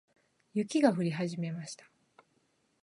[0.55, 1.87] 雪が降り始めました。